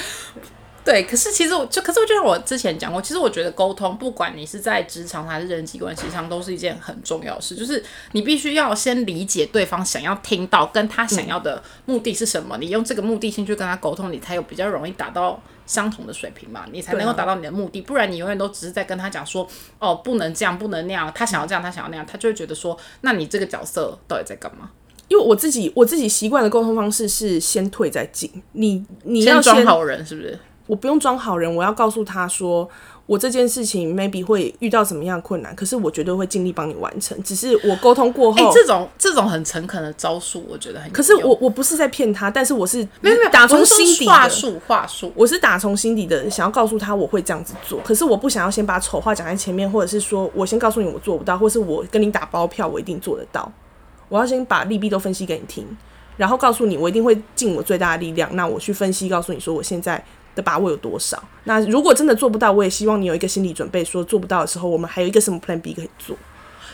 [0.89, 7.55] 对，可是其实我就，可是我就像我之前讲过，其实我觉得沟通，不管你是在职场还是人际关系上，都是一件很重要的事。
[7.55, 17.83] 就是你必须要先理解对方想要听到，跟他想要的目的是什么，你用这个目的性去跟他沟通，你才有比较容易达到相同的水平嘛，你才能够达到你的目的。
[17.83, 19.47] 不然你永远都只是在跟他讲说，
[19.79, 24.71] 哦，不能这样，不能那样，他想要这样，他想要那样，他就会觉得说，那你这个角色到底在干嘛？
[25.09, 30.39] 因为我自己我自己习惯的沟通方式是先退再进，你你要装好人是不是？
[30.69, 32.69] 我不用装好人，我要告诉他说，
[33.07, 37.21] 我这件事情 maybe 会遇到什么样的困难，可是我绝对会尽力帮你完成。
[37.23, 40.93] 只是我沟通过哎、后，这种这种很诚恳的招数，我觉得很。
[40.93, 44.07] 可是我我不是在骗他，但是我是没有没有打从心底。
[44.07, 45.11] 话术话术。
[45.17, 53.51] 我是打从心底的想要告诉他我会这样子做，可是我不想要先把丑话讲在前面，或者是说我先告诉你我做不到，或是我跟你打包票我一定做得到。
[54.11, 55.67] 我要先把利弊都分析给你听，
[56.19, 58.29] 然后告诉你我一定会尽我最大的力量。
[58.37, 60.03] 那我去分析，告诉你说我现在
[60.39, 61.21] 的把握有多少。
[61.45, 66.17] 那如果真的做不到，我也希望你有一个心理准备，说做不到的时候，我们还有一个什么 Plan B 可以做。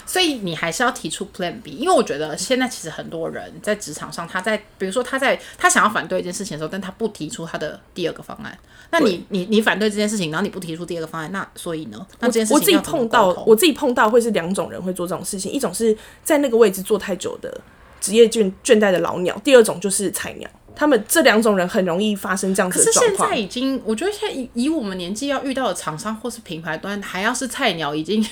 [0.06, 8.58] 所以你还是要提出 Plan B，因为我觉得现在其实很多人在职场上，他在比如说他在他想要反对一件事情的时候，但他不提出他的第二个方案。
[8.90, 12.06] 那你你你反对这件事情，然后你不提出第二个方案，那所以呢？
[12.20, 17.58] 那这件事情我自己碰到我自己碰到会是两种人会做这种事情，一种是在那个位置做太久的
[17.98, 20.48] 职业倦倦怠的老鸟，第二种就是菜鸟。
[20.76, 23.36] 他们这两种人很容易发生这样子的状况现在。
[23.36, 28.24] 已经，我觉得现在以以我们年纪要遇到的厂商或是品牌端，还要是菜鸟，已经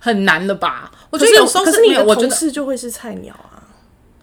[0.00, 0.90] 很难了吧？
[1.10, 3.62] 我觉得有时候可是你的同事就会是菜鸟啊，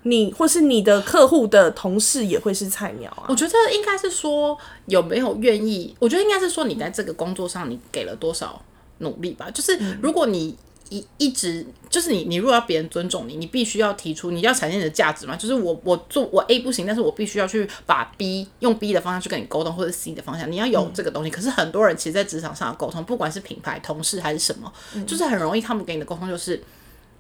[0.04, 3.26] 你或是你的客户的同事也会是菜鸟啊。
[3.30, 4.58] 我觉得应该是说
[4.88, 8.62] 有没有愿意，我觉得应该是说你在这个工作上你给了多少
[8.98, 9.50] 努力吧。
[9.52, 10.56] 就是如果你
[10.92, 15.36] 一一直就是你你如果要别人尊重你，你必须要提出你要展现你的价值嘛。
[15.38, 21.32] 就是我我做我 A 不行，但是我必须要去把 B 用 B 的方向去跟你沟通，或者 C 的方向，你要有这个东西。
[21.32, 24.72] 可是很多人其实，在职场上的沟通，不管是品牌、同事还是什么，
[25.08, 26.62] 就是很容易他们给你的沟通就是，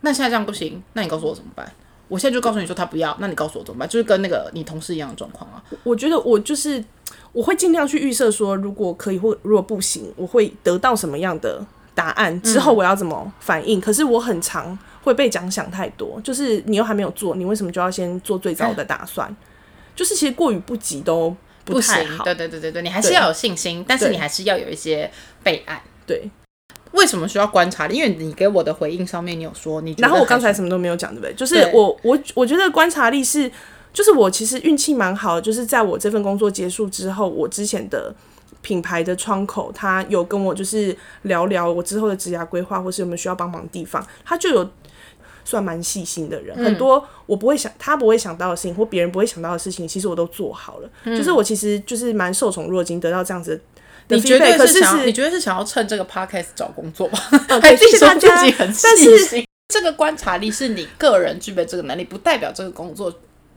[0.01, 1.71] 那现在这样不行，那你告诉我怎么办？
[2.09, 3.87] 我现在就告诉你说他不要，那你告诉我怎么办？
[3.87, 5.63] 就是跟那个你同事一样的状况啊。
[5.83, 6.83] 我觉得我就是
[7.31, 11.65] 我会尽量去预设说，如果可以或如果不行，我会得到什么样的
[12.01, 13.79] 答案，之后我要怎么反应。
[13.79, 19.33] 可是我很常会被讲想太多，就是你又还没有做，你为什么就要先做最早的打算？
[19.95, 22.23] 就是其实过于不及都不太好。
[22.23, 25.11] 行对对对对对，你还是要有信心，但是你还是要有一些
[25.43, 25.79] 备案。
[26.07, 26.27] 对，
[26.93, 27.97] 为什么需要观察力？
[27.97, 31.33] 因为你给我的回应上面，你有说你然后我刚才什么都没有讲，对不对？
[31.35, 33.51] 就是我我我觉得观察力是，
[33.93, 38.13] 就是我其实运气蛮好的，就是在我这份工作结束之后，我之前的
[38.61, 44.69] 品牌的窗口，他有跟我就是聊聊我之后的职涯规划，或是有没有需要帮忙的地方，他就有。
[45.43, 50.89] 算蛮细心的人，很多我不会想，他不会想到的事情，或别人不会想到的事情，其实我都做好了。
[51.03, 53.59] 就是我其实就是蛮受宠若惊，得到这样子
[54.07, 57.19] 的你绝对是想你绝对是想要趁这个 podcast 找工作吧？
[57.49, 59.45] 呃 还对谢谢大自己说自己很但是细心。
[59.73, 63.11] 这个观察力是你个人具备这个能力，不代表这个工作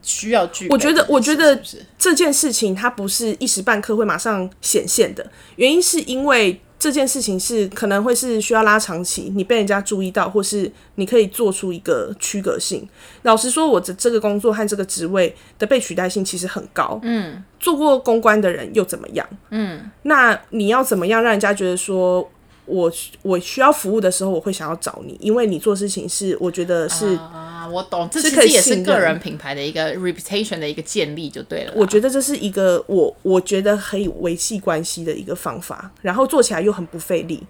[0.05, 1.05] 需要具备我觉得。
[1.09, 1.59] 我觉得
[1.97, 12.87] 这件事情它不是一时半刻会马上显现的，原因是因为这件事情是可能会是需要拉长期，你被人家注意到，或是你可以做出一个区隔性。
[13.23, 16.99] 老实说，我的这个工作和这个职位的被取代性其实很高。
[17.01, 19.27] 嗯，做过公关的人又怎么样？
[19.49, 22.29] 嗯，那你要怎么样让人家觉得说？
[22.65, 31.73] 我我需要服务的时候，我会想要找你，因为你做事情是我觉得是，啊，我懂，这其实也是个人品牌的一个 reputation 的一个建立就对了。
[31.75, 37.43] 我觉得这是一个我我觉得可以维系关系的一个方法，然后做起来又很不费力。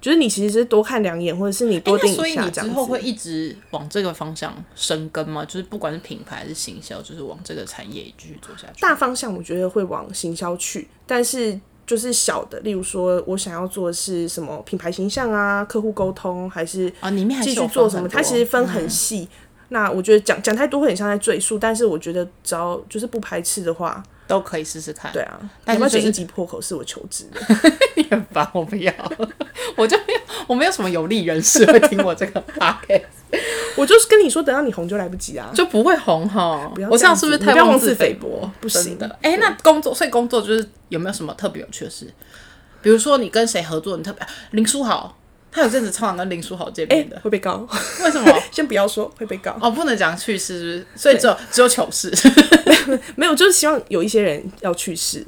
[0.00, 2.74] 就是你其实是多看两眼，或者是你多诶盯那所以你之一下这样子。
[2.74, 5.44] 后会一直往这个方向深耕吗？
[5.44, 8.80] 就是不管是品牌还是行销，就是往这个产业继续做下去。
[8.80, 18.08] 大方向我觉得会往行销去，但是就是小的，例如说我想要做的是什么品牌形象啊、客户沟通，还是啊，里面还继续做什么？
[18.08, 19.28] 它其实分很细。
[19.68, 25.10] 那我觉得讲讲太多会很像在赘述，但是我觉得只要就是不排斥的话，都可以试试看。
[25.12, 27.40] 对啊，但是就是要不要剪一集破口是我求职的？
[27.96, 28.92] 你很烦，我不要，
[29.76, 33.02] 我就没有，我没有什么有利人士会听我这个 podcast，
[33.76, 35.50] 我就是跟你说，等到你红就来不及啊。
[35.54, 36.70] 就不会红哈。
[36.78, 38.50] 要我这样是不是太妄自自菲薄薄？
[38.60, 39.18] 不行的。
[39.22, 42.06] 哎、那工作，所以工作就是有没有什么特别有趣的事？
[42.80, 45.16] 比如说你跟谁合作，你特别林书豪，
[45.50, 47.66] 他有阵子常常跟林书豪见哎、面的，会被告，
[48.04, 48.32] 为什么？
[48.50, 49.56] 先不要说会被告。
[49.60, 50.86] 哦，不能讲趣事，是不是？
[50.96, 52.12] 所以只有只有糗事。
[53.14, 55.24] 没有，就是希望有一些人要去世，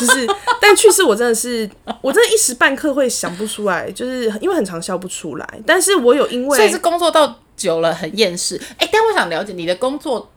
[0.00, 0.26] 就是，
[0.58, 1.68] 但去世我真的是，
[2.00, 5.46] 我真的一时半刻会想不出来，就是因为很常笑不出来。
[5.66, 8.58] 但是我有因为所以是工作到久了很厌世。
[8.78, 10.30] 哎、但我想了解你的工作，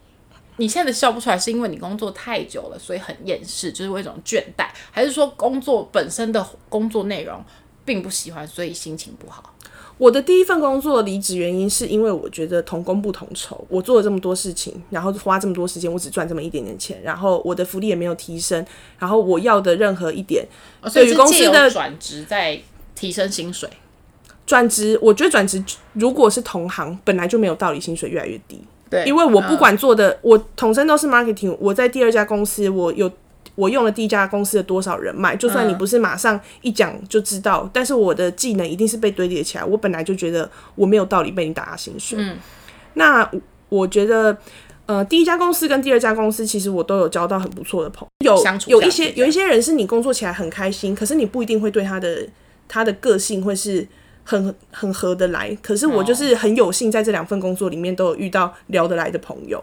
[0.58, 7.42] 你现在笑不出来，是因为你工作太久了，所以很厌世，就是有一种倦怠，还是说工作本身的工作内容
[7.86, 9.54] 并不喜欢，所以心情不好？
[9.98, 18.66] 我的第一份工作离职原因是因为我觉得同工不同酬，我做了这么多事情，然后花这么多时间，我只赚这么一点点钱，然后我的福利也没有提升，
[18.98, 20.44] 然后我要的任何一点
[20.80, 22.60] 哦所以对于公司的转职在
[22.96, 23.68] 提升薪水。
[24.46, 25.62] 转职，我觉得转职
[25.94, 28.62] 如果是同行，本来就没有道理薪水越来越低。
[28.90, 31.56] 对因为我不管做的，我统称都是 marketing。
[31.58, 33.10] 我在第二家公司，我有
[33.54, 39.64] 我用了第一家公司的多少人脉，就算你不是马上一讲就知道，但是我的技能一定是被堆叠起来。
[39.64, 42.18] 我本来就觉得我没有道理被你打压薪水。
[42.20, 42.36] 嗯，
[42.94, 44.36] 那我我觉得。
[44.84, 52.26] 呃，第一家公司跟第二家公司，其实我都有交到很不错的朋友，有有一些有一些人是你工作起来很开心，可是你不一定会对他的
[52.66, 53.86] 他的个性会是
[54.24, 55.56] 很很合得来。
[55.62, 59.62] 可是我就是很有幸在这两份工作里面都有遇到聊得来的朋友，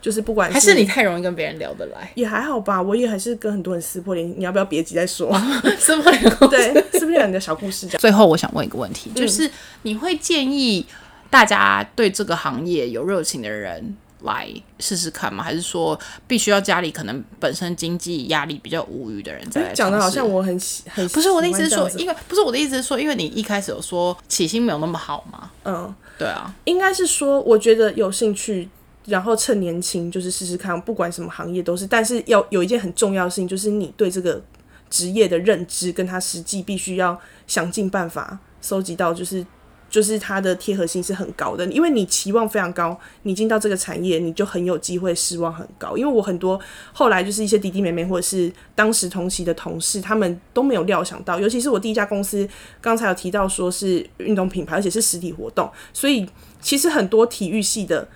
[0.00, 4.32] 就是不管还是你太容易跟别人聊得来，也还好吧，我也还是跟很多人撕破脸。
[4.36, 5.32] 你要不要别急再说？
[5.78, 6.46] 是不是？
[6.48, 8.00] 对，撕破脸的小故事讲。
[8.00, 9.50] 最后，我想问一个问题，就是
[9.82, 10.86] 你会建议
[11.30, 14.48] 大家对这个行业有热情的人来
[14.80, 15.44] 试试看吗？
[15.44, 28.68] 还是说必须要家里可能本身经济压力比较无余的人再来讲的好像我很喜很不是我的意思是说，因为不是我的意思是说，因为你一开始有说起薪没有那么好嘛，嗯，对啊，应该是说，我觉得有兴趣，
[29.06, 31.86] 然后趁年轻就是试试看，不管什么行业都是。
[31.86, 34.42] 但是要有一件很重要的事情，就是你对这个
[34.90, 39.46] 职业的认知，跟他实际必须要想尽办法收集到，就是
[39.88, 41.64] 就是它的贴合性是很高的。
[41.66, 45.96] 因为你期望非常高，你进到这个产业，你就很有机会失望很高。
[45.96, 46.60] 因为我很多
[46.92, 52.48] 后来就是一些弟弟妹妹或者是当时同期的同事，他们都没有料想到，尤其是我第一家公司，
[52.80, 56.28] 刚才有提到说是运动品牌，而且是实体活动，所以
[56.60, 58.08] 其实很多体育系的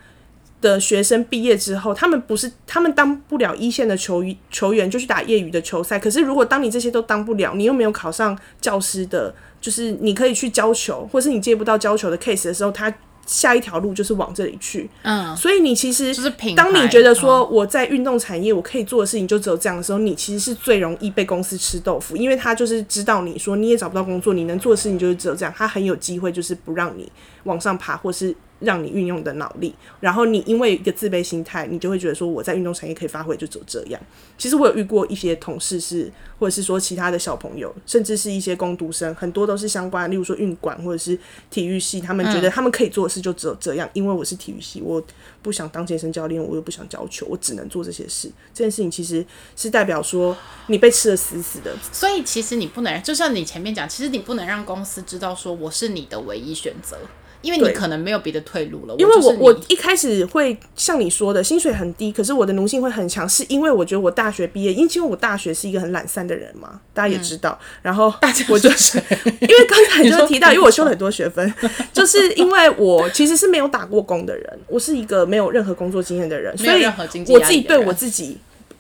[0.63, 5.99] 的学生毕业之后，他们不是他们当不了一线的球员球员，就去打业余的球赛。
[5.99, 12.91] 可是如果当你这些都当不了，你又没有考上教师的，就是你可以去教球，或是你接不到教球的 case 的时候，他
[13.25, 14.89] 下一条路就是往这里去。
[15.03, 27.11] 嗯，所以你其实就是当你觉得说我在运动产业我可以做的事情就只有这样的时候，你其实是最容易被公司吃豆腐，因为他就是知道你说你也找不到工作，你能做的事情就是只有这样，他很有机会就是不让你
[27.45, 34.01] 往上爬，或是让你运用你的脑力，然后你因为一个自卑心态，你就会觉得说我在运动产业可以发挥就只有这样。
[34.39, 41.19] 其实我有遇过一些同事是，或者是说其他的小朋友，甚至是一些工读生，很多都是相关，例如说运管或者是
[41.51, 45.03] 体育系，他们觉得他们可以做的事就只有这样，因为我是体育系，我
[45.43, 48.31] 不想当健身教练，我又不想教球，我只能做这些事。
[48.55, 49.25] 这件事情其实
[49.57, 56.97] 是代表说你被吃的死死的，所以其实你不能，就像你前面讲，其实你不能让公司知道说我是你的唯一选择，
[57.43, 58.95] 因为你可能没有别的退路了。
[58.99, 67.59] 因为我我一开始会像你说的，薪水很低，可是我的奴性会很强，是因为我觉得我大学毕业，因为因为我大学是一个很懒散的人嘛，大家也知道。
[67.83, 68.13] 然后
[68.49, 68.99] 我就是
[69.41, 71.53] 因为刚才就提到，因为我修了很多学分，
[71.93, 76.85] 就是因为我其实是没有打过工的人，我是一个没有任何工作经验的人，所以
[77.29, 78.39] 我自己对我自己。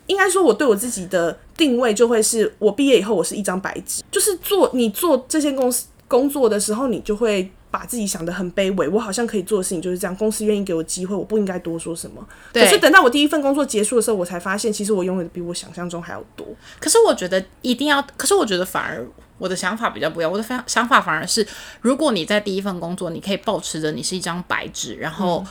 [0.08, 12.24] 应该说，我对我自己的定位就会是我毕业以后，我是一张白纸，就是做你做这些公司工作的时候，你就会把自己想的很卑微，我好像可以做的事情就是这样，公司愿意给我机会，我不应该多说什么。
[12.52, 16.46] 对可是等到我第一份工作结束的时候，我才发现，其实我拥有的比我想象中还要多。
[16.78, 19.04] 可是我觉得一定要，可是我觉得反而
[19.38, 20.30] 我的想法比较不一样。
[20.30, 21.44] 我的想想法反而是，
[21.80, 25.42] 如果你在第一份工作，你可以保持着你是一张白纸，然后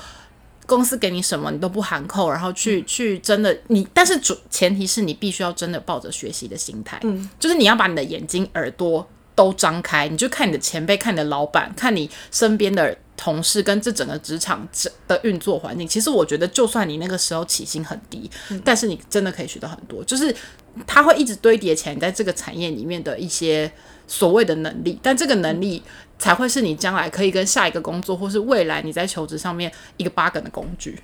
[0.67, 9.05] 公司给你什么你都不含扣，然后去去真的你，但是主前提是你必须要真的抱着学习的心态，嗯，就是你要把你的眼睛、耳朵
[9.36, 14.67] 都张开，你就看你的前辈、看你的老板、看你身边的同事跟这整个职场
[15.07, 15.88] 的运作环境。
[15.88, 18.29] 其实我觉得，就算你那个时候起薪很低，
[18.63, 20.36] 但是你真的可以学到很多，就是
[20.86, 23.71] 它会一直堆叠起来，你在这个产业里面的一些
[24.07, 25.82] 所谓的能力，但这个能力
[26.19, 31.01] 才会是你将来可以跟下一个工作，或是未来你在求职上面一个八梗的工具。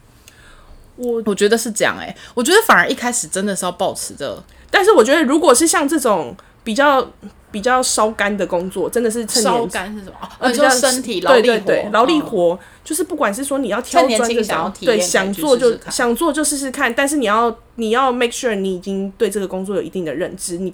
[0.95, 6.35] 我我觉得是这样哎、我觉得反而一开始真的是要保持着但是我觉得，如果是像这种
[6.67, 7.09] 比较
[7.49, 10.15] 比较烧干的工作，真的是趁烧年干是什么？
[10.21, 20.73] 哦，呃，你比较说身体劳力活，对对对，劳力嗯活、就是不管是说你要挑趁年砖这想要种，对，想做就想做就试试看，但是你要你要 make sure 你已经对这个工作有一定的认知，你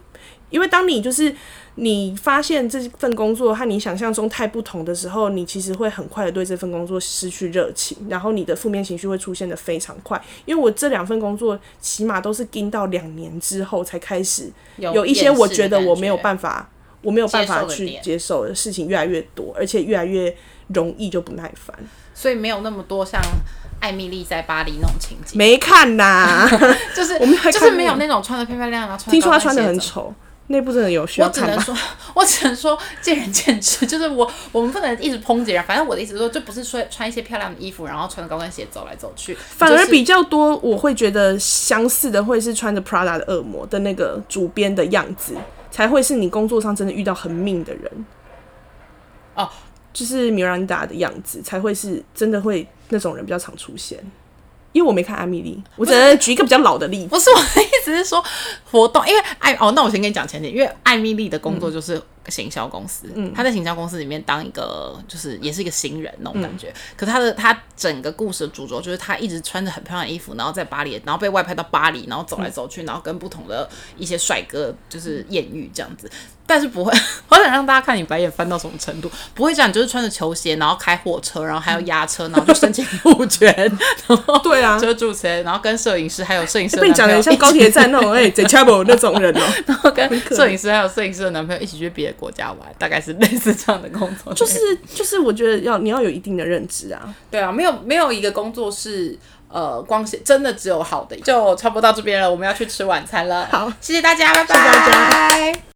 [0.49, 1.31] 因为当你就是
[1.75, 10.21] 你发现这份工作和你想象中太不同的时候，你其实会很快的对这份工作失去热情，然后你的负面情绪会出现的非常快。
[10.45, 16.69] 因为我这两份工作起码都是盯到两年之后才开始有一些我觉得我没有办法，
[17.01, 20.35] 我没有办法去接受的事情越来越多，而且越来越
[20.67, 21.75] 容易就不耐烦。
[22.13, 23.19] 所以没有那么多像
[23.79, 26.47] 艾米丽在巴黎那种情景，没看呐，
[26.95, 29.63] 就是我们就是没有那种穿的漂漂亮亮，然后听说她穿的。
[29.63, 30.13] 很丑，
[30.47, 31.55] 那部真的有需我要看吗？
[31.63, 35.63] 只能说， 我只能说见仁见智， 就是我我们不能一直抨击人。
[35.63, 45.33] 反正我的意思是说，就不是说穿一些漂亮的衣服，然后穿着高跟鞋走来走去，反而比较多，我会觉得相似的会是穿着 Prada 的恶魔的那个主编的样子，
[45.71, 48.05] 才会是你工作上真的遇到很命的人。
[49.35, 49.49] 哦，
[49.93, 53.97] 就是米兰达的样子，才会是真的会那种人比较常出现。
[54.73, 57.07] 因为我没看艾米丽，我只能举一个比较老的例子。
[57.07, 58.23] 不是我的意思是说
[58.69, 66.73] 活动，因为艾哦，那我先跟你讲前提，因为艾米丽的工作就是行销公司，嗯，她在行销公司里面当一个就是也是一个新人那种感觉。
[66.97, 76.09] 可她的她整个故事的主轴就是她一直穿着很漂亮的衣服，然后在巴黎，然后被外派到巴黎，然后走来走去，然后跟不同的一些帅哥就是艳遇这样子。
[76.45, 76.91] 但是不会，
[77.29, 83.51] 我想让大家看你白眼翻到什么程度，不会这样，你就是穿着球鞋，然后开货车，然后还要压车，然后就申请路权，
[84.07, 94.33] 然后对啊遮住车，然后跟摄影师还有摄影师的被你讲的像男朋友一起高铁站那种哎 z e c h a b l 那种人哦、 然后跟可摄影师还有摄影师的男朋友一起去别的国家玩，大概是类似这样的工作。
[94.33, 94.59] 就是
[94.93, 97.01] 就是，我觉得要你要有一定的认知啊。
[97.31, 99.17] 对啊，没有没有一个工作是
[99.47, 101.15] 呃光鲜，真的只有好的。
[101.21, 103.47] 就差不多到这边了，我们要去吃晚餐了。
[103.51, 104.45] 好，谢谢大家，拜拜。
[104.45, 105.72] 谢谢大家